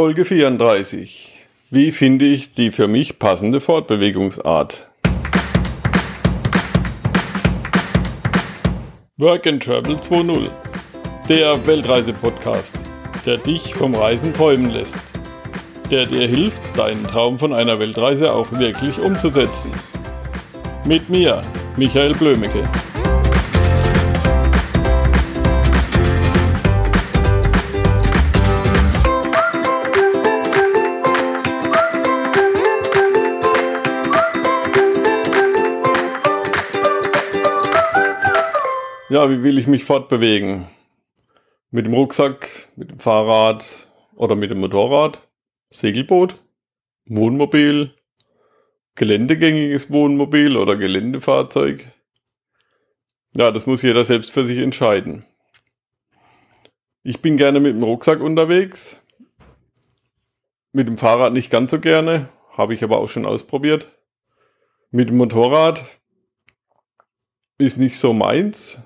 [0.00, 1.32] Folge 34.
[1.70, 4.86] Wie finde ich die für mich passende Fortbewegungsart?
[9.16, 10.48] Work and Travel 2.0.
[11.28, 12.78] Der Weltreise-Podcast,
[13.26, 15.00] der dich vom Reisen träumen lässt.
[15.90, 19.72] Der dir hilft, deinen Traum von einer Weltreise auch wirklich umzusetzen.
[20.86, 21.42] Mit mir,
[21.76, 22.62] Michael Blömecke.
[39.10, 40.68] Ja, wie will ich mich fortbewegen?
[41.70, 45.26] Mit dem Rucksack, mit dem Fahrrad oder mit dem Motorrad?
[45.70, 46.36] Segelboot?
[47.06, 47.94] Wohnmobil?
[48.96, 51.90] Geländegängiges Wohnmobil oder Geländefahrzeug?
[53.34, 55.24] Ja, das muss jeder selbst für sich entscheiden.
[57.02, 59.00] Ich bin gerne mit dem Rucksack unterwegs.
[60.72, 63.88] Mit dem Fahrrad nicht ganz so gerne, habe ich aber auch schon ausprobiert.
[64.90, 65.82] Mit dem Motorrad
[67.56, 68.82] ist nicht so meins,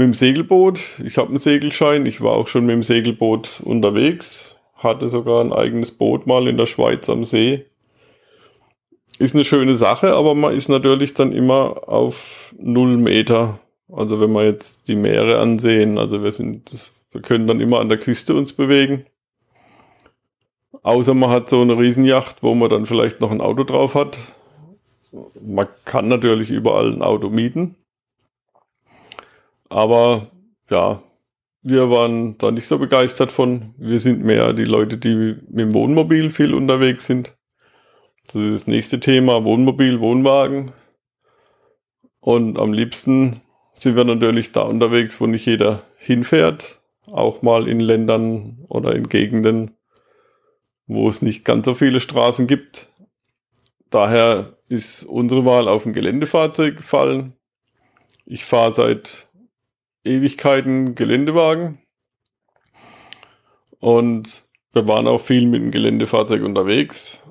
[0.00, 0.80] mit dem Segelboot.
[1.04, 2.06] Ich habe einen Segelschein.
[2.06, 4.56] Ich war auch schon mit dem Segelboot unterwegs.
[4.74, 7.66] Hatte sogar ein eigenes Boot mal in der Schweiz am See.
[9.18, 13.58] Ist eine schöne Sache, aber man ist natürlich dann immer auf null Meter.
[13.92, 16.72] Also wenn wir jetzt die Meere ansehen, also wir sind,
[17.12, 19.04] wir können dann immer an der Küste uns bewegen.
[20.82, 24.16] Außer man hat so eine Riesenjacht, wo man dann vielleicht noch ein Auto drauf hat.
[25.42, 27.76] Man kann natürlich überall ein Auto mieten.
[29.70, 30.26] Aber
[30.68, 31.02] ja,
[31.62, 33.74] wir waren da nicht so begeistert von.
[33.78, 35.14] Wir sind mehr die Leute, die
[35.48, 37.34] mit dem Wohnmobil viel unterwegs sind.
[38.24, 40.72] Das ist das nächste Thema, Wohnmobil, Wohnwagen.
[42.20, 43.40] Und am liebsten
[43.72, 46.80] sind wir natürlich da unterwegs, wo nicht jeder hinfährt.
[47.10, 49.72] Auch mal in Ländern oder in Gegenden,
[50.86, 52.90] wo es nicht ganz so viele Straßen gibt.
[53.88, 57.34] Daher ist unsere Wahl auf ein Geländefahrzeug gefallen.
[58.26, 59.29] Ich fahre seit
[60.04, 61.78] Ewigkeiten Geländewagen.
[63.78, 67.24] Und wir waren auch viel mit dem Geländefahrzeug unterwegs.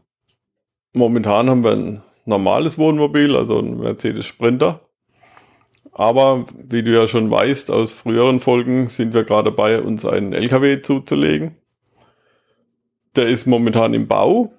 [0.93, 4.81] Momentan haben wir ein normales Wohnmobil, also ein Mercedes Sprinter.
[5.91, 10.33] Aber wie du ja schon weißt aus früheren Folgen, sind wir gerade dabei, uns einen
[10.33, 11.55] LKW zuzulegen.
[13.15, 14.53] Der ist momentan im Bau.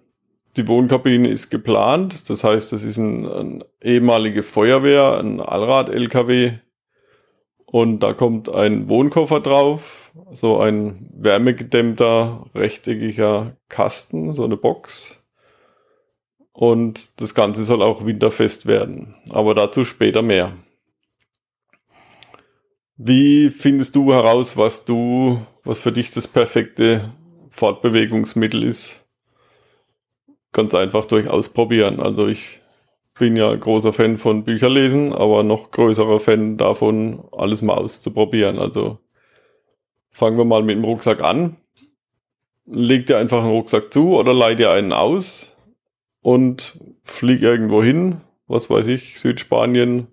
[0.57, 2.29] Die Wohnkabine ist geplant.
[2.29, 6.59] Das heißt, das ist ein, ein ehemalige Feuerwehr, ein Allrad-LKW,
[7.71, 15.23] und da kommt ein Wohnkoffer drauf, so ein wärmegedämmter, rechteckiger Kasten, so eine Box.
[16.53, 19.15] Und das Ganze soll auch winterfest werden.
[19.31, 20.53] Aber dazu später mehr.
[22.97, 27.15] Wie findest du heraus, was du, was für dich das perfekte
[27.51, 29.07] Fortbewegungsmittel ist?
[30.53, 32.01] Ganz einfach durch Ausprobieren.
[32.01, 32.60] Also ich
[33.21, 38.59] bin ja großer Fan von Bücherlesen, aber noch größerer Fan davon, alles mal auszuprobieren.
[38.59, 38.99] Also
[40.09, 41.59] fangen wir mal mit dem Rucksack an.
[42.65, 45.55] Leg dir einfach einen Rucksack zu oder leih dir einen aus
[46.23, 50.07] und flieg irgendwo hin, was weiß ich, Südspanien,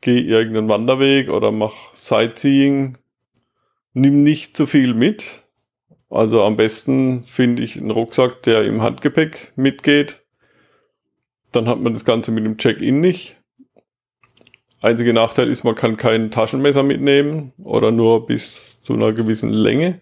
[0.00, 2.96] geh irgendeinen Wanderweg oder mach Sightseeing.
[3.92, 5.44] Nimm nicht zu viel mit.
[6.08, 10.22] Also am besten finde ich einen Rucksack, der im Handgepäck mitgeht
[11.52, 13.36] dann hat man das Ganze mit dem Check-in nicht.
[14.80, 20.00] Einziger Nachteil ist, man kann kein Taschenmesser mitnehmen oder nur bis zu einer gewissen Länge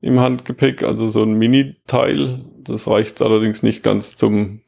[0.00, 2.44] im Handgepäck, also so ein Mini-Teil.
[2.58, 4.60] Das reicht allerdings nicht ganz zum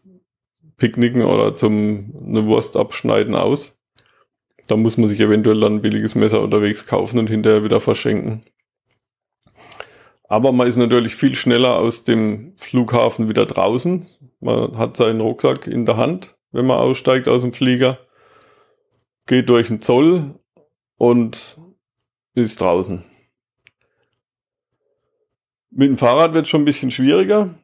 [0.76, 3.76] Picknicken oder zum eine Wurst abschneiden aus.
[4.68, 8.44] Da muss man sich eventuell dann ein billiges Messer unterwegs kaufen und hinterher wieder verschenken.
[10.28, 14.06] Aber man ist natürlich viel schneller aus dem Flughafen wieder draußen.
[14.40, 17.98] Man hat seinen Rucksack in der Hand, wenn man aussteigt aus dem Flieger,
[19.26, 20.38] geht durch den Zoll
[20.96, 21.58] und
[22.34, 23.04] ist draußen.
[25.70, 27.54] Mit dem Fahrrad wird es schon ein bisschen schwieriger.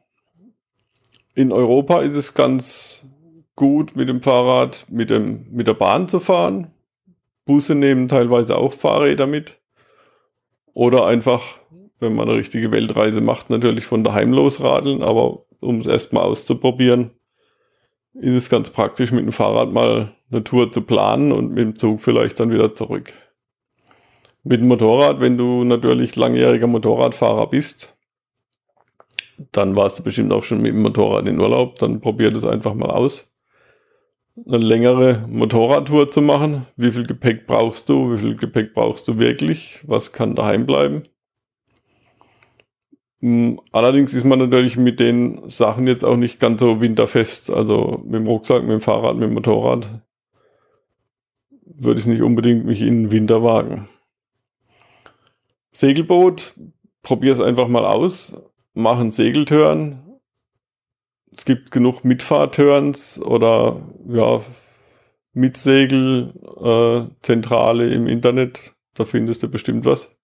[1.33, 3.07] In Europa ist es ganz
[3.55, 6.71] gut, mit dem Fahrrad mit, dem, mit der Bahn zu fahren.
[7.45, 9.59] Busse nehmen teilweise auch Fahrräder mit.
[10.73, 11.57] Oder einfach
[11.99, 17.11] wenn man eine richtige Weltreise macht, natürlich von daheim losradeln, aber um es erstmal auszuprobieren,
[18.13, 21.75] ist es ganz praktisch, mit dem Fahrrad mal eine Tour zu planen und mit dem
[21.75, 23.13] Zug vielleicht dann wieder zurück.
[24.43, 27.95] Mit dem Motorrad, wenn du natürlich langjähriger Motorradfahrer bist,
[29.51, 32.73] dann warst du bestimmt auch schon mit dem Motorrad in Urlaub, dann probier das einfach
[32.73, 33.31] mal aus.
[34.45, 36.67] Eine längere Motorradtour zu machen.
[36.75, 38.11] Wie viel Gepäck brauchst du?
[38.11, 39.81] Wie viel Gepäck brauchst du wirklich?
[39.87, 41.03] Was kann daheim bleiben?
[43.21, 47.51] Mm, allerdings ist man natürlich mit den Sachen jetzt auch nicht ganz so winterfest.
[47.51, 50.01] Also mit dem Rucksack, mit dem Fahrrad, mit dem Motorrad
[51.77, 53.89] würde ich nicht unbedingt mich in den Winter wagen.
[55.71, 56.53] Segelboot,
[57.01, 58.41] probier es einfach mal aus.
[58.73, 60.01] Mach einen Segeltörn.
[61.35, 64.41] Es gibt genug Mitfahrturns oder ja,
[65.33, 68.73] Mitsegelzentrale äh, im Internet.
[68.93, 70.14] Da findest du bestimmt was.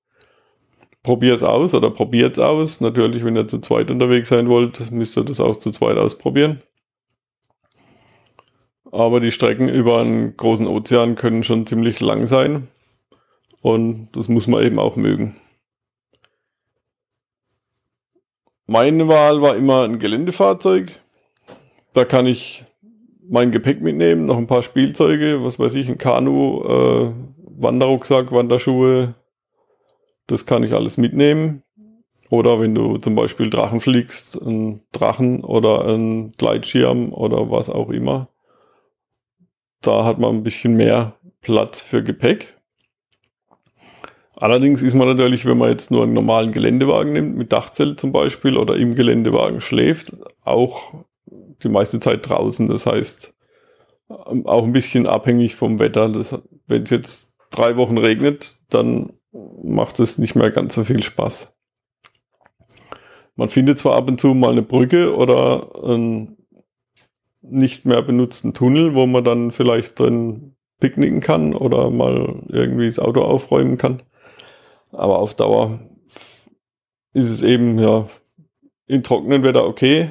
[1.03, 2.81] Probier es aus oder probiert es aus.
[2.81, 6.61] Natürlich, wenn ihr zu zweit unterwegs sein wollt, müsst ihr das auch zu zweit ausprobieren.
[8.91, 12.67] Aber die Strecken über einen großen Ozean können schon ziemlich lang sein.
[13.61, 15.35] Und das muss man eben auch mögen.
[18.67, 20.91] Meine Wahl war immer ein Geländefahrzeug.
[21.93, 22.63] Da kann ich
[23.27, 27.13] mein Gepäck mitnehmen, noch ein paar Spielzeuge, was weiß ich, ein Kanu, äh,
[27.57, 29.15] Wanderrucksack, Wanderschuhe.
[30.31, 31.61] Das kann ich alles mitnehmen.
[32.29, 37.89] Oder wenn du zum Beispiel Drachen fliegst, ein Drachen oder ein Gleitschirm oder was auch
[37.89, 38.29] immer.
[39.81, 42.57] Da hat man ein bisschen mehr Platz für Gepäck.
[44.35, 48.13] Allerdings ist man natürlich, wenn man jetzt nur einen normalen Geländewagen nimmt, mit Dachzelt zum
[48.13, 50.13] Beispiel, oder im Geländewagen schläft,
[50.45, 50.93] auch
[51.61, 52.69] die meiste Zeit draußen.
[52.69, 53.33] Das heißt,
[54.29, 56.09] ähm, auch ein bisschen abhängig vom Wetter.
[56.67, 61.53] Wenn es jetzt drei Wochen regnet, dann macht es nicht mehr ganz so viel Spaß.
[63.35, 66.37] Man findet zwar ab und zu mal eine Brücke oder einen
[67.41, 72.99] nicht mehr benutzten Tunnel, wo man dann vielleicht drin picknicken kann oder mal irgendwie das
[72.99, 74.03] Auto aufräumen kann.
[74.91, 75.79] Aber auf Dauer
[77.13, 78.07] ist es eben ja
[78.87, 80.09] in trockenen Wetter okay.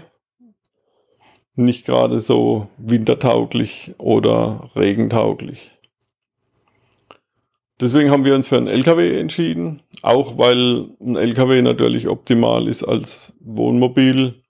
[1.54, 5.70] Nicht gerade so wintertauglich oder regentauglich.
[7.80, 12.82] Deswegen haben wir uns für einen LKW entschieden, auch weil ein LKW natürlich optimal ist
[12.84, 14.42] als Wohnmobil,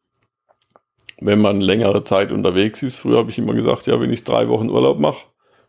[1.21, 2.97] wenn man längere Zeit unterwegs ist.
[2.97, 5.27] Früher habe ich immer gesagt, ja, wenn ich drei Wochen Urlaub mache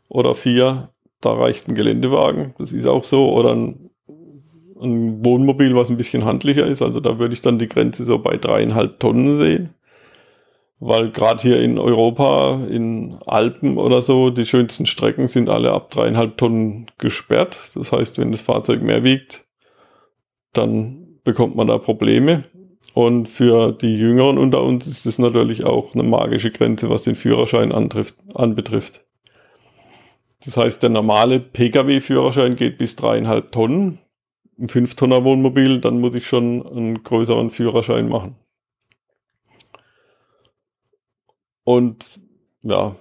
[0.10, 2.56] oder vier, da reicht ein Geländewagen.
[2.58, 3.32] Das ist auch so.
[3.32, 3.92] Oder ein
[4.82, 6.82] ein Wohnmobil, was ein bisschen handlicher ist.
[6.82, 9.74] Also da würde ich dann die Grenze so bei dreieinhalb Tonnen sehen.
[10.84, 15.92] Weil gerade hier in Europa, in Alpen oder so, die schönsten Strecken sind alle ab
[15.92, 17.72] dreieinhalb Tonnen gesperrt.
[17.76, 19.46] Das heißt, wenn das Fahrzeug mehr wiegt,
[20.54, 22.44] dann bekommt man da Probleme.
[22.96, 27.14] Und für die Jüngeren unter uns ist es natürlich auch eine magische Grenze, was den
[27.14, 29.06] Führerschein antrifft, anbetrifft.
[30.44, 34.00] Das heißt, der normale Pkw-Führerschein geht bis dreieinhalb Tonnen
[34.60, 38.36] ein 5-Tonner Wohnmobil, dann muss ich schon einen größeren Führerschein machen.
[41.64, 42.20] Und
[42.64, 42.96] ja,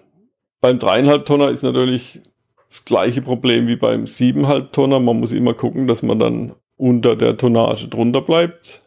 [0.61, 2.21] beim 3,5 Tonner ist natürlich
[2.69, 5.01] das gleiche Problem wie beim 7,5 Tonner.
[5.01, 8.83] Man muss immer gucken, dass man dann unter der Tonnage drunter bleibt.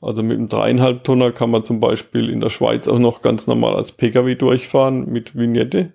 [0.00, 3.46] Also mit einem 3,5 Tonner kann man zum Beispiel in der Schweiz auch noch ganz
[3.46, 5.92] normal als Pkw durchfahren mit Vignette.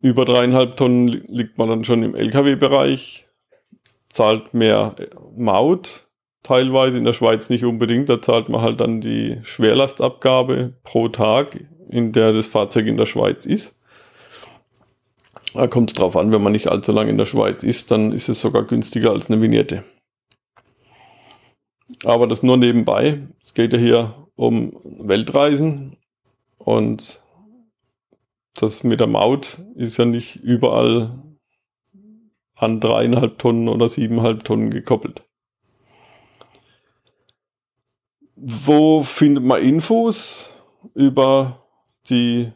[0.00, 3.26] Über 3,5 Tonnen liegt man dann schon im Lkw-Bereich
[4.14, 4.94] zahlt mehr
[5.36, 6.03] Maut,
[6.44, 8.08] teilweise in der Schweiz nicht unbedingt.
[8.08, 13.06] Da zahlt man halt dann die Schwerlastabgabe pro Tag, in der das Fahrzeug in der
[13.06, 13.80] Schweiz ist.
[15.54, 18.12] Da kommt es drauf an, wenn man nicht allzu lange in der Schweiz ist, dann
[18.12, 19.84] ist es sogar günstiger als eine Vignette.
[22.04, 23.20] Aber das nur nebenbei.
[23.42, 25.96] Es geht ja hier um Weltreisen
[26.58, 27.22] und
[28.54, 31.22] das mit der Maut ist ja nicht überall
[32.56, 35.24] an dreieinhalb Tonnen oder siebeneinhalb Tonnen gekoppelt.
[38.36, 40.50] Wo findet man Infos
[40.94, 41.64] über
[42.10, 42.50] die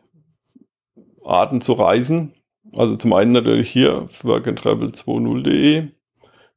[1.24, 2.34] Arten zu reisen?
[2.76, 5.88] Also zum einen natürlich hier workandtravel20.de.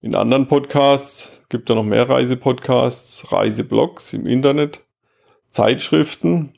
[0.01, 4.83] In anderen Podcasts gibt es noch mehr Reisepodcasts, Reiseblogs im Internet,
[5.51, 6.53] Zeitschriften,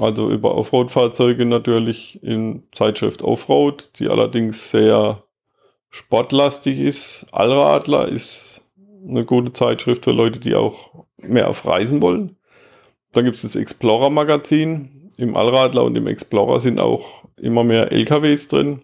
[0.00, 5.22] also über Offroad-Fahrzeuge natürlich in Zeitschrift Offroad, die allerdings sehr
[5.90, 7.26] sportlastig ist.
[7.32, 8.59] Allradler ist
[9.08, 12.36] eine gute Zeitschrift für Leute, die auch mehr auf Reisen wollen.
[13.12, 15.10] Dann gibt es das Explorer Magazin.
[15.16, 18.82] Im Allradler und im Explorer sind auch immer mehr LKWs drin.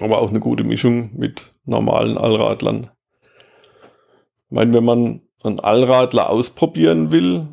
[0.00, 2.90] Aber auch eine gute Mischung mit normalen Allradlern.
[3.22, 7.48] Ich meine, wenn man einen Allradler ausprobieren will,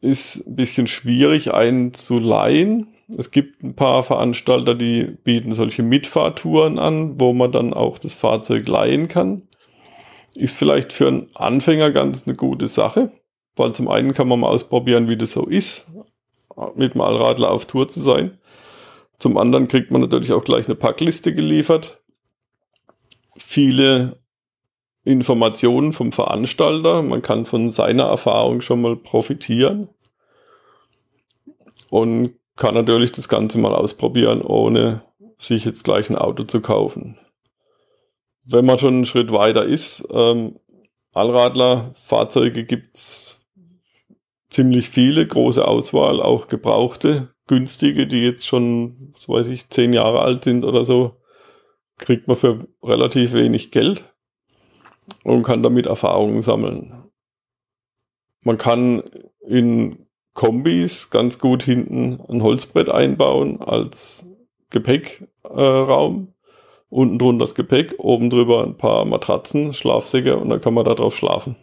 [0.00, 2.88] ist ein bisschen schwierig, einen zu leihen.
[3.08, 8.14] Es gibt ein paar Veranstalter, die bieten solche Mitfahrtouren an, wo man dann auch das
[8.14, 9.48] Fahrzeug leihen kann.
[10.34, 13.12] Ist vielleicht für einen Anfänger ganz eine gute Sache,
[13.56, 15.86] weil zum einen kann man mal ausprobieren, wie das so ist,
[16.74, 18.38] mit dem Allradler auf Tour zu sein.
[19.18, 22.00] Zum anderen kriegt man natürlich auch gleich eine Packliste geliefert.
[23.36, 24.18] Viele
[25.04, 27.02] Informationen vom Veranstalter.
[27.02, 29.88] Man kann von seiner Erfahrung schon mal profitieren
[31.90, 35.02] und kann natürlich das Ganze mal ausprobieren, ohne
[35.38, 37.18] sich jetzt gleich ein Auto zu kaufen.
[38.46, 40.58] Wenn man schon einen Schritt weiter ist, ähm,
[41.12, 43.40] Allradler-Fahrzeuge gibt's
[44.50, 50.20] ziemlich viele, große Auswahl, auch gebrauchte, günstige, die jetzt schon, so weiß ich, zehn Jahre
[50.20, 51.16] alt sind oder so,
[51.98, 54.04] kriegt man für relativ wenig Geld
[55.22, 57.10] und kann damit Erfahrungen sammeln.
[58.42, 59.02] Man kann
[59.46, 64.28] in Kombis ganz gut hinten ein Holzbrett einbauen als
[64.70, 66.33] Gepäckraum.
[66.94, 70.94] Unten drunter das Gepäck, oben drüber ein paar Matratzen, Schlafsäcke und dann kann man da
[70.94, 71.56] drauf schlafen.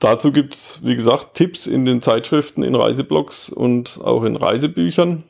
[0.00, 5.24] Dazu gibt es, wie gesagt, Tipps in den Zeitschriften, in Reiseblogs und auch in Reisebüchern.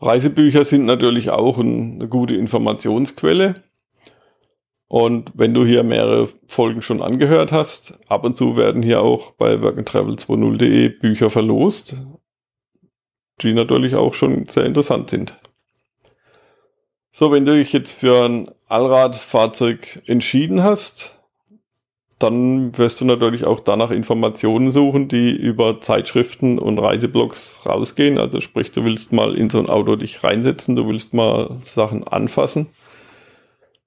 [0.00, 3.62] Reisebücher sind natürlich auch eine gute Informationsquelle.
[4.86, 9.32] Und wenn du hier mehrere Folgen schon angehört hast, ab und zu werden hier auch
[9.32, 11.94] bei workandtravel20.de Bücher verlost,
[13.42, 15.36] die natürlich auch schon sehr interessant sind.
[17.18, 21.18] So, wenn du dich jetzt für ein Allradfahrzeug entschieden hast,
[22.20, 28.18] dann wirst du natürlich auch danach Informationen suchen, die über Zeitschriften und Reiseblogs rausgehen.
[28.18, 32.06] Also sprich, du willst mal in so ein Auto dich reinsetzen, du willst mal Sachen
[32.06, 32.68] anfassen,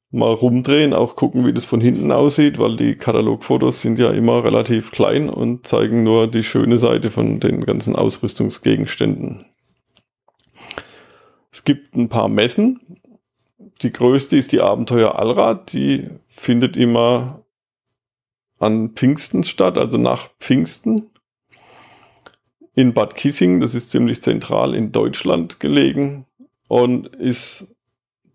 [0.09, 4.43] mal rumdrehen, auch gucken, wie das von hinten aussieht, weil die Katalogfotos sind ja immer
[4.43, 9.45] relativ klein und zeigen nur die schöne Seite von den ganzen Ausrüstungsgegenständen.
[11.53, 13.00] Es gibt ein paar Messen.
[13.81, 15.73] Die größte ist die Abenteuer Allrad.
[15.73, 17.43] Die findet immer
[18.59, 21.09] an Pfingsten statt, also nach Pfingsten
[22.75, 23.59] in Bad Kissing.
[23.59, 26.25] Das ist ziemlich zentral in Deutschland gelegen
[26.67, 27.75] und ist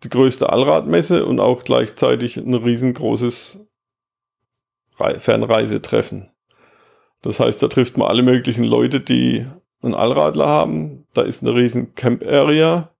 [0.02, 3.66] die größte Allradmesse und auch gleichzeitig ein riesengroßes
[4.96, 6.30] Fernreisetreffen.
[7.22, 9.46] Das heißt, da trifft man alle möglichen Leute, die
[9.82, 11.06] einen Allradler haben.
[11.14, 12.90] Da ist eine riesen Camp Area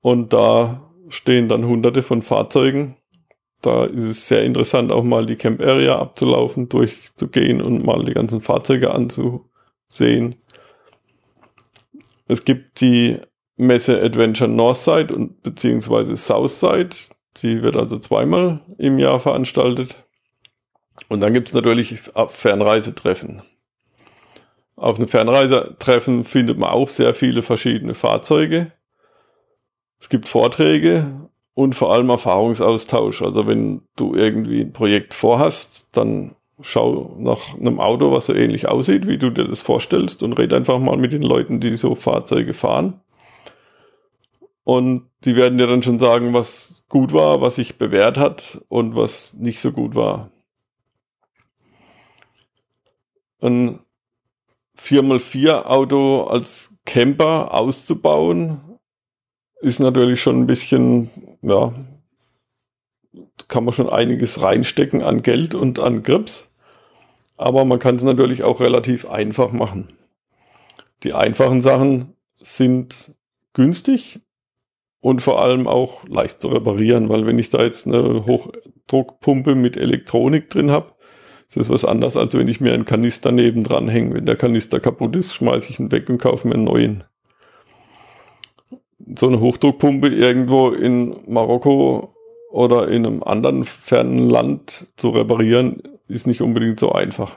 [0.00, 2.96] und da stehen dann hunderte von Fahrzeugen
[3.62, 8.14] da ist es sehr interessant, auch mal die Camp Area abzulaufen, durchzugehen und mal die
[8.14, 10.36] ganzen Fahrzeuge anzusehen.
[12.26, 13.18] Es gibt die
[13.56, 16.96] Messe Adventure Northside und beziehungsweise Southside.
[17.38, 20.02] Die wird also zweimal im Jahr veranstaltet.
[21.08, 23.42] Und dann gibt es natürlich Fernreisetreffen.
[24.76, 28.72] Auf einem Fernreisetreffen findet man auch sehr viele verschiedene Fahrzeuge.
[30.00, 33.22] Es gibt Vorträge und vor allem Erfahrungsaustausch.
[33.22, 38.68] Also wenn du irgendwie ein Projekt vorhast, dann schau nach einem Auto, was so ähnlich
[38.68, 41.94] aussieht, wie du dir das vorstellst und red einfach mal mit den Leuten, die so
[41.94, 43.00] Fahrzeuge fahren.
[44.64, 48.94] Und die werden dir dann schon sagen, was gut war, was sich bewährt hat und
[48.94, 50.30] was nicht so gut war.
[53.40, 53.80] Ein
[54.78, 58.69] 4x4 Auto als Camper auszubauen,
[59.60, 61.10] ist natürlich schon ein bisschen,
[61.42, 61.72] ja,
[63.48, 66.52] kann man schon einiges reinstecken an Geld und an Grips.
[67.36, 69.88] Aber man kann es natürlich auch relativ einfach machen.
[71.02, 73.14] Die einfachen Sachen sind
[73.54, 74.20] günstig
[75.00, 79.76] und vor allem auch leicht zu reparieren, weil wenn ich da jetzt eine Hochdruckpumpe mit
[79.76, 80.94] Elektronik drin habe,
[81.48, 84.14] ist das was anderes, als wenn ich mir einen Kanister nebendran hänge.
[84.14, 87.04] Wenn der Kanister kaputt ist, schmeiße ich ihn weg und kaufe mir einen neuen
[89.16, 92.14] so eine Hochdruckpumpe irgendwo in Marokko
[92.50, 97.36] oder in einem anderen fernen Land zu reparieren, ist nicht unbedingt so einfach.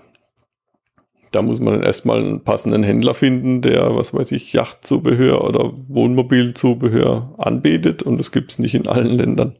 [1.31, 5.71] Da muss man dann erstmal einen passenden Händler finden, der, was weiß ich, Yachtzubehör oder
[5.87, 9.57] Wohnmobilzubehör anbietet und das gibt es nicht in allen Ländern.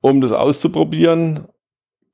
[0.00, 1.48] Um das auszuprobieren,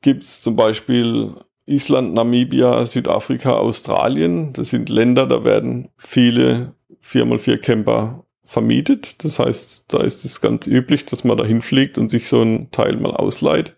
[0.01, 1.35] gibt es zum Beispiel
[1.67, 4.53] Island, Namibia, Südafrika, Australien.
[4.53, 9.25] Das sind Länder, da werden viele 4x4 Camper vermietet.
[9.25, 12.71] Das heißt, da ist es ganz üblich, dass man da hinfliegt und sich so ein
[12.71, 13.77] Teil mal ausleiht.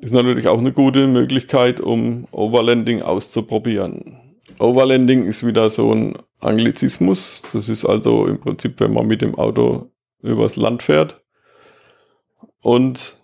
[0.00, 4.20] Ist natürlich auch eine gute Möglichkeit, um Overlanding auszuprobieren.
[4.58, 7.42] Overlanding ist wieder so ein Anglizismus.
[7.52, 9.90] Das ist also im Prinzip, wenn man mit dem Auto
[10.22, 11.22] übers Land fährt.
[12.62, 13.16] Und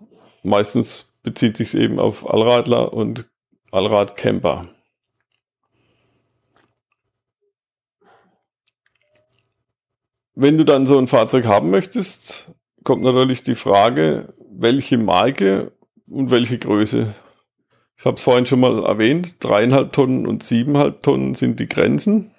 [0.43, 3.29] meistens bezieht sich es eben auf Allradler und
[3.71, 4.67] Allradcamper.
[10.35, 12.51] Wenn du dann so ein Fahrzeug haben möchtest,
[12.85, 15.73] kommt natürlich die Frage, welche Marke
[16.11, 17.15] und welche Größe.
[17.99, 22.33] Ich habe es vorhin schon mal erwähnt, dreieinhalb Tonnen und siebeneinhalb Tonnen sind die Grenzen.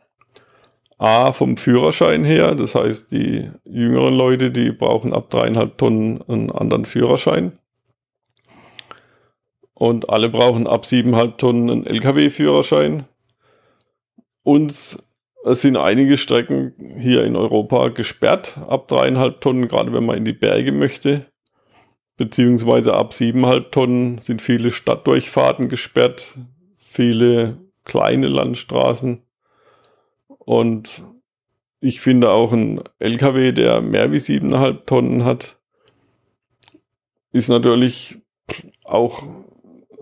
[0.97, 6.51] A vom Führerschein her, das heißt die jüngeren Leute, die brauchen ab dreieinhalb Tonnen einen
[6.51, 7.59] anderen Führerschein.
[9.73, 13.05] und alle brauchen ab 7,5 Tonnen einen LKW-Führerschein.
[14.43, 14.97] Uns
[15.45, 20.33] sind einige Strecken hier in Europa gesperrt ab 3,5 Tonnen, gerade wenn man in die
[20.33, 21.25] Berge möchte.
[22.15, 26.37] Beziehungsweise ab 7,5 Tonnen sind viele Stadtdurchfahrten gesperrt,
[26.77, 29.21] viele kleine Landstraßen.
[30.27, 31.03] Und
[31.81, 35.59] ich finde auch ein LKW, der mehr wie 7,5 Tonnen hat,
[37.33, 38.21] ist natürlich
[38.85, 39.23] auch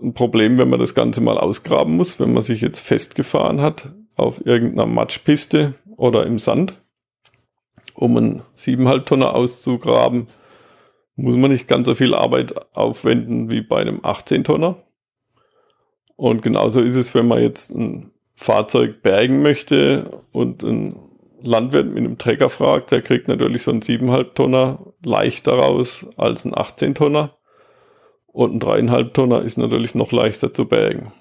[0.00, 3.92] ein Problem, wenn man das Ganze mal ausgraben muss, wenn man sich jetzt festgefahren hat
[4.16, 6.74] auf irgendeiner Matschpiste oder im Sand,
[7.94, 10.26] um einen 7,5 Tonner auszugraben,
[11.16, 14.76] muss man nicht ganz so viel Arbeit aufwenden wie bei einem 18 Tonner.
[16.16, 20.96] Und genauso ist es, wenn man jetzt ein Fahrzeug bergen möchte und ein
[21.42, 26.44] Landwirt mit einem Trecker fragt, der kriegt natürlich so einen 7,5 Tonner leichter raus als
[26.44, 27.36] ein 18 Tonner.
[28.26, 31.12] Und ein dreieinhalb Tonner ist natürlich noch leichter zu bergen.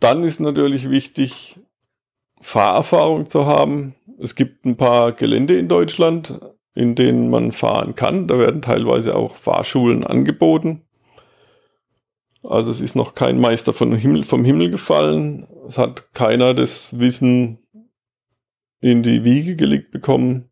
[0.00, 1.58] Dann ist natürlich wichtig,
[2.40, 3.94] Fahrerfahrung zu haben.
[4.18, 6.40] Es gibt ein paar Gelände in Deutschland,
[6.74, 8.28] in denen man fahren kann.
[8.28, 10.82] Da werden teilweise auch Fahrschulen angeboten.
[12.44, 15.48] Also es ist noch kein Meister vom Himmel, vom Himmel gefallen.
[15.66, 17.58] Es hat keiner das Wissen
[18.80, 20.50] in die Wiege gelegt bekommen.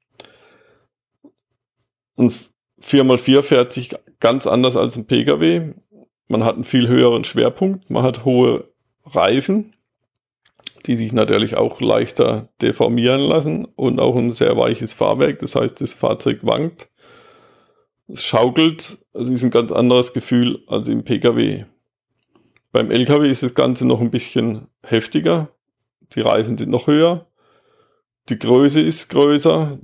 [2.17, 2.35] Und
[2.83, 5.75] 4x4 fährt sich ganz anders als ein Pkw.
[6.29, 8.69] Man hat einen viel höheren Schwerpunkt, man hat hohe
[9.07, 9.75] Reifen,
[10.87, 15.39] die sich natürlich auch leichter deformieren lassen und auch ein sehr weiches Fahrwerk.
[15.39, 16.89] Das heißt, das Fahrzeug wankt,
[18.09, 18.99] es schaukelt.
[19.13, 21.65] Es ist ein ganz anderes Gefühl als im Pkw.
[22.73, 25.49] Beim Lkw ist das Ganze noch ein bisschen heftiger.
[26.13, 27.27] Die Reifen sind noch höher.
[28.29, 29.79] Die Größe ist größer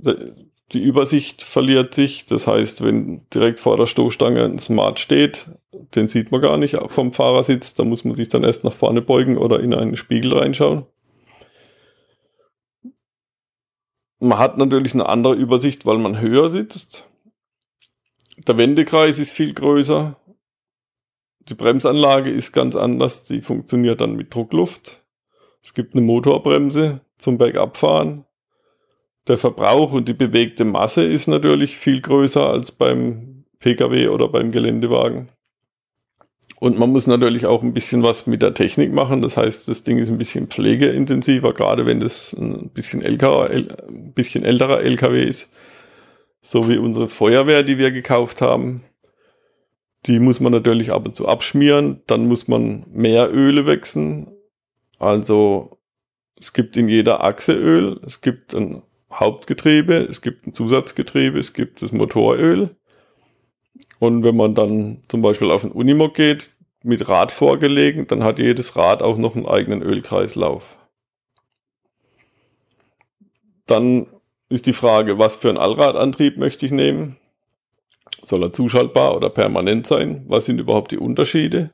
[0.73, 2.25] die Übersicht verliert sich.
[2.25, 5.49] Das heißt, wenn direkt vor der Stoßstange ein Smart steht,
[5.95, 7.73] den sieht man gar nicht vom Fahrersitz.
[7.75, 10.85] Da muss man sich dann erst nach vorne beugen oder in einen Spiegel reinschauen.
[14.19, 17.07] Man hat natürlich eine andere Übersicht, weil man höher sitzt.
[18.47, 20.17] Der Wendekreis ist viel größer.
[21.49, 23.27] Die Bremsanlage ist ganz anders.
[23.27, 25.03] Sie funktioniert dann mit Druckluft.
[25.61, 28.25] Es gibt eine Motorbremse zum Bergabfahren
[29.27, 34.51] der Verbrauch und die bewegte Masse ist natürlich viel größer als beim Pkw oder beim
[34.51, 35.29] Geländewagen.
[36.59, 39.21] Und man muss natürlich auch ein bisschen was mit der Technik machen.
[39.21, 44.13] Das heißt, das Ding ist ein bisschen pflegeintensiver, gerade wenn das ein bisschen, älterer, ein
[44.13, 45.51] bisschen älterer LKW ist.
[46.41, 48.83] So wie unsere Feuerwehr, die wir gekauft haben.
[50.05, 52.01] Die muss man natürlich ab und zu abschmieren.
[52.07, 54.31] Dann muss man mehr Öle wechseln.
[54.99, 55.79] Also
[56.39, 57.99] es gibt in jeder Achse Öl.
[58.05, 58.83] Es gibt ein
[59.19, 62.75] Hauptgetriebe, es gibt ein Zusatzgetriebe, es gibt das Motoröl.
[63.99, 68.39] Und wenn man dann zum Beispiel auf ein Unimog geht, mit Rad vorgelegen, dann hat
[68.39, 70.77] jedes Rad auch noch einen eigenen Ölkreislauf.
[73.65, 74.07] Dann
[74.49, 77.17] ist die Frage, was für einen Allradantrieb möchte ich nehmen?
[78.21, 80.25] Soll er zuschaltbar oder permanent sein?
[80.27, 81.71] Was sind überhaupt die Unterschiede?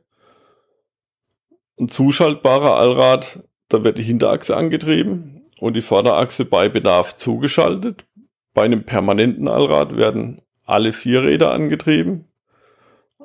[1.79, 8.05] Ein zuschaltbarer Allrad, da wird die Hinterachse angetrieben und die Vorderachse bei Bedarf zugeschaltet.
[8.53, 12.25] Bei einem permanenten Allrad werden alle vier Räder angetrieben.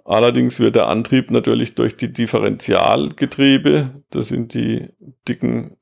[0.05, 4.91] Allerdings wird der Antrieb natürlich durch die Differentialgetriebe, das sind die
[5.27, 5.77] dicken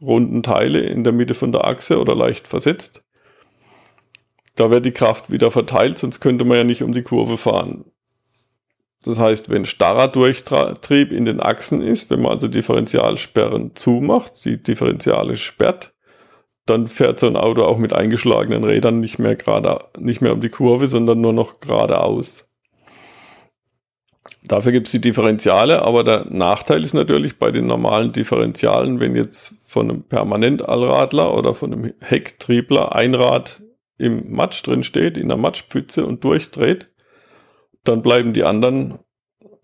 [0.00, 3.04] runden Teile in der Mitte von der Achse oder leicht versetzt.
[4.56, 7.84] Da wird die Kraft wieder verteilt, sonst könnte man ja nicht um die Kurve fahren.
[9.04, 14.62] Das heißt, wenn starrer Durchtrieb in den Achsen ist, wenn man also Differentialsperren zumacht, die
[14.62, 15.92] Differentiale sperrt,
[16.64, 20.40] dann fährt so ein Auto auch mit eingeschlagenen Rädern nicht mehr gerade, nicht mehr um
[20.40, 22.48] die Kurve, sondern nur noch geradeaus.
[24.46, 29.16] Dafür gibt es die Differentiale, aber der Nachteil ist natürlich bei den normalen Differentialen, wenn
[29.16, 33.62] jetzt von einem Permanentallradler oder von einem Hecktriebler ein Rad
[33.98, 36.88] im Matsch drin steht, in der Matschpfütze und durchdreht,
[37.84, 38.98] dann bleiben die anderen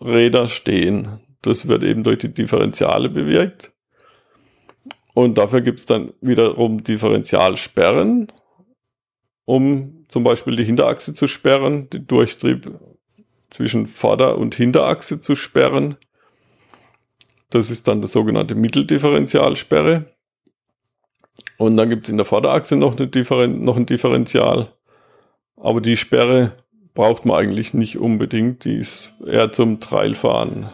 [0.00, 1.20] Räder stehen.
[1.42, 3.72] Das wird eben durch die Differentiale bewirkt.
[5.14, 8.30] Und dafür gibt es dann wiederum Differentialsperren,
[9.44, 12.70] um zum Beispiel die Hinterachse zu sperren, den Durchtrieb
[13.48, 15.96] zwischen Vorder- und Hinterachse zu sperren.
[17.50, 20.06] Das ist dann das sogenannte Mitteldifferentialsperre.
[21.59, 24.72] Und dann gibt es in der Vorderachse noch, eine Differen noch ein Differential.
[25.56, 26.52] Aber die Sperre
[26.94, 28.64] braucht man eigentlich nicht unbedingt.
[28.64, 30.70] Die ist eher zum Trailfahren.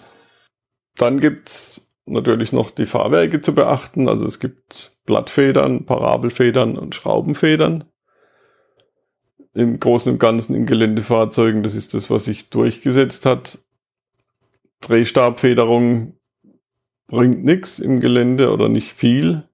[0.97, 4.09] Dann gibt es natürlich noch die Fahrwerke zu beachten.
[4.09, 7.85] Also es gibt Blattfedern, Parabelfedern und Schraubenfedern.
[9.55, 13.59] im Großen und Ganzen in Geländefahrzeugen, das ist das, was sich durchgesetzt hat.
[14.83, 16.19] Drehstabfederung
[17.07, 19.45] bringt nichts im Gelände oder nicht viel.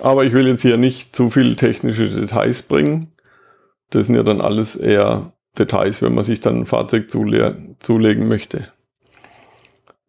[0.00, 3.12] Aber ich will jetzt hier nicht zu viele technische Details bringen.
[3.90, 8.28] Das sind ja dann alles eher Details, wenn man sich dann ein Fahrzeug zule zulegen
[8.28, 8.68] möchte.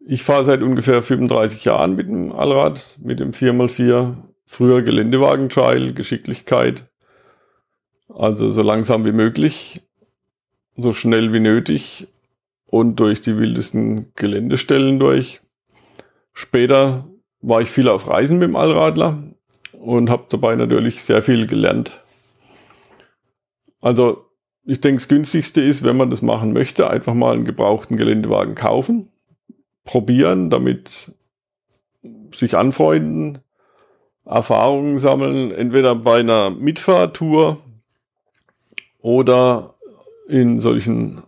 [0.04, 4.16] Ich fahre seit ungefähr 35 Jahren mit dem Allrad, mit dem 4x4,
[4.46, 6.88] früher Geländewagen-Trial, Geschicklichkeit.
[8.08, 9.80] Also so langsam wie möglich,
[10.76, 12.08] so schnell wie nötig
[12.66, 15.40] und durch die wildesten Geländestellen durch.
[16.32, 17.08] Später
[17.40, 19.22] war ich viel auf Reisen mit dem Allradler
[19.72, 22.01] und habe dabei natürlich sehr viel gelernt.
[23.82, 24.24] Also
[24.64, 28.54] ich denke, das günstigste ist, wenn man das machen möchte, einfach mal einen gebrauchten Geländewagen
[28.54, 29.10] kaufen,
[29.84, 31.12] probieren, damit
[32.32, 33.40] sich anfreunden,
[34.24, 37.58] Erfahrungen sammeln, entweder bei einer Mitfahrtour
[39.00, 39.74] oder
[40.28, 41.22] in solchen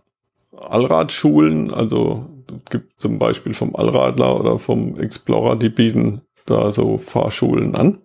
[0.57, 2.29] Allradschulen, also
[2.69, 7.99] gibt zum Beispiel vom Allradler oder vom Explorer, die bieten da so Fahrschulen an.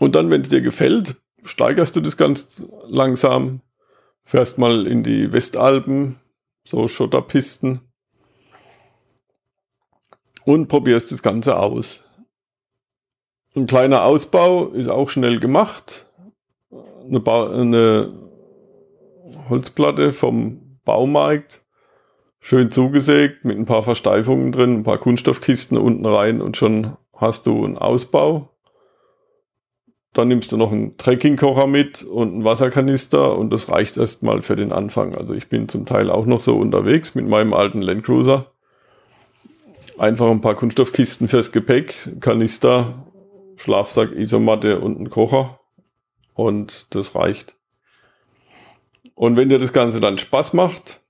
[0.00, 3.60] Und dann, wenn es dir gefällt, steigerst du das ganz langsam,
[4.24, 6.20] fährst mal in die Westalpen,
[6.64, 7.80] so Schotterpisten
[10.44, 12.04] und probierst das Ganze aus.
[13.56, 16.06] Ein kleiner Ausbau ist auch schnell gemacht.
[17.04, 18.12] Eine, ba eine
[19.48, 21.64] Holzplatte vom Baumarkt,
[22.38, 27.46] schön zugesägt mit ein paar Versteifungen drin, ein paar Kunststoffkisten unten rein und schon hast
[27.46, 28.49] du einen Ausbau.
[30.12, 34.56] Dann nimmst du noch einen Trekkingkocher mit und einen Wasserkanister und das reicht erstmal für
[34.56, 35.14] den Anfang.
[35.14, 38.52] Also ich bin zum Teil auch noch so unterwegs mit meinem alten Landcruiser.
[39.98, 43.06] Einfach ein paar Kunststoffkisten fürs Gepäck, Kanister,
[43.56, 45.60] Schlafsack, Isomatte und einen Kocher
[46.34, 47.54] und das reicht.
[49.14, 51.02] Und wenn dir das Ganze dann Spaß macht,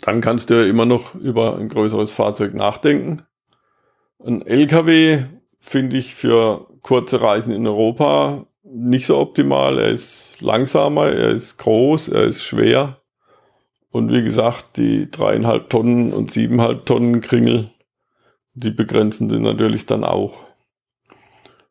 [0.00, 3.22] dann kannst du ja immer noch über ein größeres Fahrzeug nachdenken.
[4.24, 5.24] Ein LKW
[5.58, 9.78] finde ich für kurze Reisen in Europa nicht so optimal.
[9.78, 13.00] Er ist langsamer, er ist groß, er ist schwer.
[13.90, 17.70] Und wie gesagt, die dreieinhalb Tonnen und siebeneinhalb Tonnen Kringel,
[18.54, 20.40] die begrenzen den natürlich dann auch.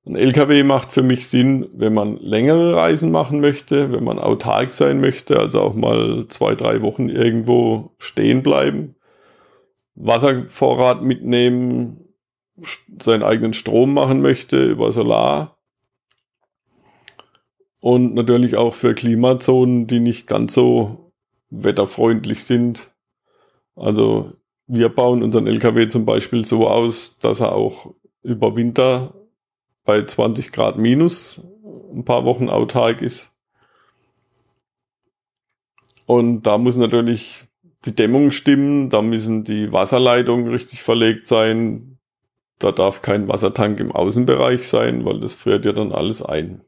[0.05, 4.73] Ein LKW macht für mich Sinn, wenn man längere Reisen machen möchte, wenn man autark
[4.73, 8.95] sein möchte, also auch mal zwei, drei Wochen irgendwo stehen bleiben,
[9.95, 12.04] Wasservorrat mitnehmen,
[12.99, 15.57] seinen eigenen Strom machen möchte über Solar.
[17.79, 21.11] Und natürlich auch für Klimazonen, die nicht ganz so
[21.49, 22.91] wetterfreundlich sind.
[23.75, 24.33] Also
[24.67, 29.13] wir bauen unseren LKW zum Beispiel so aus, dass er auch über Winter
[29.83, 31.43] bei 20 Grad minus
[31.93, 33.35] ein paar Wochen autark ist.
[36.05, 37.45] Und da muss natürlich
[37.85, 41.94] die Dämmung stimmen, da müssen die Wasserleitungen richtig verlegt sein,
[42.59, 46.61] da darf kein Wassertank im Außenbereich sein, weil das friert ja dann alles ein.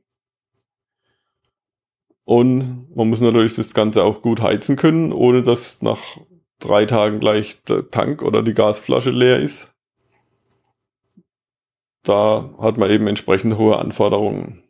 [2.26, 6.18] Und man muss natürlich das Ganze auch gut heizen können, ohne dass nach
[6.60, 9.74] drei Tagen gleich der Tank oder die Gasflasche leer ist.
[12.04, 14.64] Da hat man eben entsprechend hohe Anforderungen.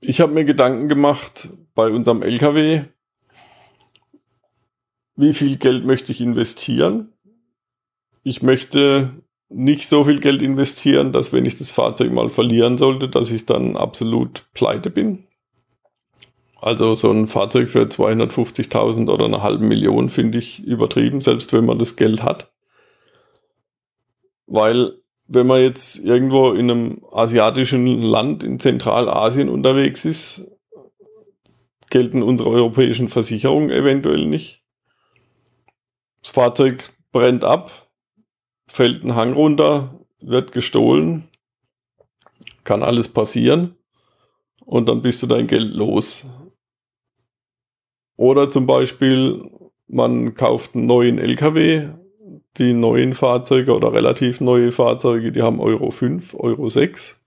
[0.00, 2.84] Ich habe mir Gedanken gemacht bei unserem LKW,
[5.16, 7.12] wie viel Geld möchte ich investieren?
[8.22, 13.08] Ich möchte nicht so viel Geld investieren, dass wenn ich das Fahrzeug mal verlieren sollte,
[13.08, 15.24] dass ich dann absolut pleite bin.
[16.60, 21.64] Also so ein Fahrzeug für 250.000 oder eine halbe Million finde ich übertrieben, selbst wenn
[21.64, 22.52] man das Geld hat.
[24.46, 30.50] Weil wenn man jetzt irgendwo in einem asiatischen Land in Zentralasien unterwegs ist,
[31.88, 34.59] gelten unsere europäischen Versicherungen eventuell nicht.
[36.22, 37.90] Das Fahrzeug brennt ab,
[38.66, 41.28] fällt einen Hang runter, wird gestohlen,
[42.64, 43.76] kann alles passieren
[44.64, 46.26] und dann bist du dein Geld los.
[48.16, 49.42] Oder zum Beispiel,
[49.86, 51.88] man kauft einen neuen LKW,
[52.58, 57.24] die neuen Fahrzeuge oder relativ neue Fahrzeuge, die haben Euro 5, Euro 6.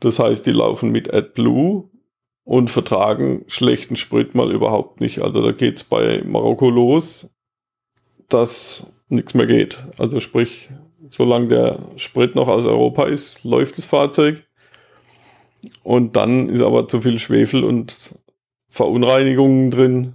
[0.00, 1.88] Das heißt, die laufen mit AdBlue
[2.42, 5.20] und vertragen schlechten Sprit mal überhaupt nicht.
[5.22, 7.30] Also da geht es bei Marokko los
[8.34, 9.78] dass nichts mehr geht.
[9.96, 10.68] Also sprich,
[11.08, 14.44] solange der Sprit noch aus Europa ist, läuft das Fahrzeug.
[15.82, 18.14] Und dann ist aber zu viel Schwefel und
[18.68, 20.14] Verunreinigungen drin.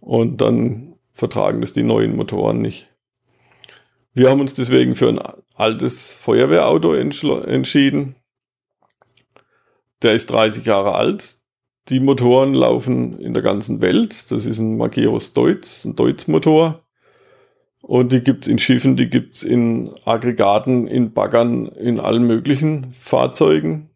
[0.00, 2.88] Und dann vertragen das die neuen Motoren nicht.
[4.12, 5.20] Wir haben uns deswegen für ein
[5.54, 8.16] altes Feuerwehrauto entschieden.
[10.02, 11.38] Der ist 30 Jahre alt.
[11.88, 14.30] Die Motoren laufen in der ganzen Welt.
[14.30, 16.85] Das ist ein Magirus Deutz, ein Deutz-Motor.
[17.86, 23.90] Und die gibt's in Schiffen, die gibt's in Aggregaten, in Baggern, in allen möglichen Fahrzeugen.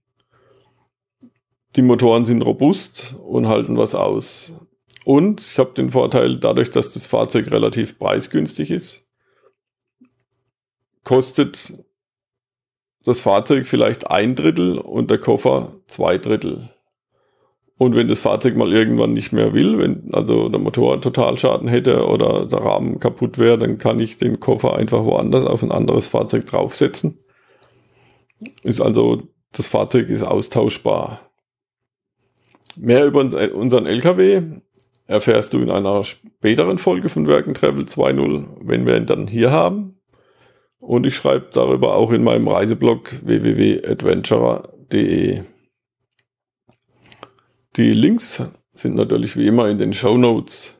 [1.75, 4.53] Die Motoren sind robust und halten was aus.
[5.05, 9.09] Und ich habe den Vorteil, dadurch, dass das Fahrzeug relativ preisgünstig ist,
[11.03, 11.73] kostet
[13.03, 16.71] das Fahrzeug vielleicht ein Drittel und der Koffer zwei Drittel.
[17.81, 22.07] Und wenn das Fahrzeug mal irgendwann nicht mehr will, wenn also der Motor Totalschaden hätte
[22.07, 26.07] oder der Rahmen kaputt wäre, dann kann ich den Koffer einfach woanders auf ein anderes
[26.07, 27.21] Fahrzeug draufsetzen.
[28.63, 31.31] Ist also, das Fahrzeug ist austauschbar.
[32.77, 34.43] Mehr über unseren LKW
[35.07, 39.27] erfährst du in einer späteren Folge von Work and Travel 2.0, wenn wir ihn dann
[39.27, 39.99] hier haben.
[40.81, 45.45] Und ich schreibe darüber auch in meinem Reiseblog www.adventurer.de.
[47.77, 50.77] Die Links sind natürlich wie immer in den Show Notes.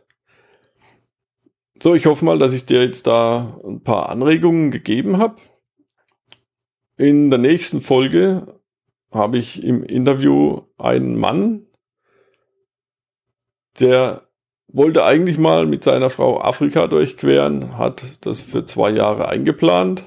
[1.81, 5.37] So, ich hoffe mal, dass ich dir jetzt da ein paar Anregungen gegeben habe.
[6.97, 8.61] In der nächsten Folge
[9.13, 11.67] habe ich im Interview einen Mann,
[13.79, 14.29] der
[14.67, 20.05] wollte eigentlich mal mit seiner Frau Afrika durchqueren, hat das für zwei Jahre eingeplant.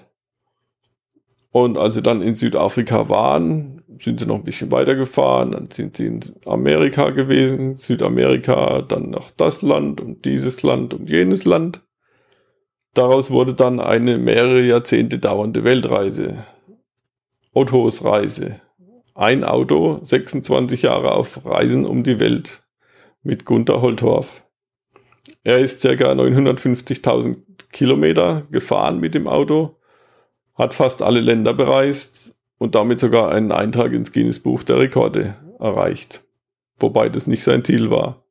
[1.49, 5.97] Und als sie dann in Südafrika waren, sind sie noch ein bisschen weitergefahren, dann sind
[5.97, 11.81] sie in Amerika gewesen, Südamerika, dann noch das Land und dieses Land und jenes Land.
[12.93, 16.45] Daraus wurde dann eine mehrere Jahrzehnte dauernde Weltreise.
[17.53, 18.61] Ottos Reise.
[19.15, 22.63] Ein Auto, 26 Jahre auf Reisen um die Welt
[23.21, 24.43] mit Gunther Holtorf.
[25.43, 25.89] Er ist ca.
[25.89, 27.37] 950.000
[27.71, 29.77] Kilometer gefahren mit dem Auto,
[30.55, 35.35] hat fast alle Länder bereist und damit sogar einen Eintrag ins Guinness Buch der Rekorde
[35.59, 36.23] erreicht.
[36.79, 38.23] Wobei das nicht sein Ziel war.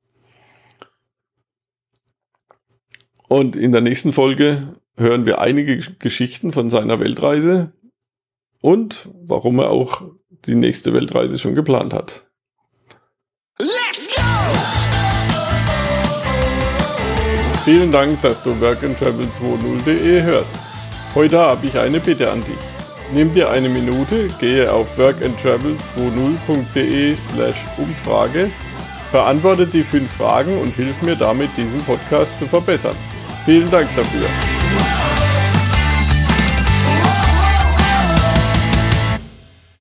[3.29, 7.73] Und in der nächsten Folge hören wir einige Geschichten von seiner Weltreise
[8.63, 10.01] und warum er auch
[10.47, 12.27] die nächste Weltreise schon geplant hat.
[13.59, 14.23] Let's go!
[17.67, 20.57] Vielen Dank, dass du workandtravel20.de hörst.
[21.15, 22.72] Heute habe ich eine Bitte an dich.
[23.15, 28.51] Nimm dir eine Minute, gehe auf workandtravel20.de slash Umfrage,
[29.13, 32.97] beantworte die fünf Fragen und hilf mir damit, diesen Podcast zu verbessern.
[33.45, 34.27] Vielen Dank dafür.